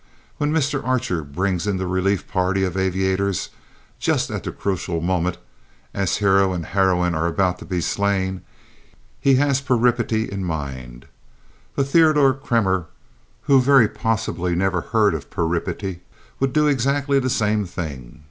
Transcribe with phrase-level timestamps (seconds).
[0.37, 0.83] When Mr.
[0.83, 3.49] Archer brings in the relief party of aviators
[3.99, 5.37] just at the crucial moment,
[5.93, 8.41] as hero and heroine are about to be slain,
[9.19, 11.05] he has peripety in mind.
[11.75, 12.87] But Theodore Kremer,
[13.43, 15.99] who very possibly never heard of peripety,
[16.39, 18.19] would do exactly the same thing.